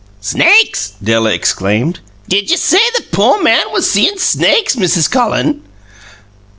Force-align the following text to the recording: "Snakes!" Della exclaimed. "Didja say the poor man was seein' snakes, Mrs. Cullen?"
"Snakes!" 0.19 0.93
Della 1.03 1.29
exclaimed. 1.31 1.99
"Didja 2.27 2.57
say 2.57 2.81
the 2.95 3.03
poor 3.11 3.39
man 3.43 3.71
was 3.71 3.87
seein' 3.87 4.17
snakes, 4.17 4.75
Mrs. 4.75 5.07
Cullen?" 5.07 5.61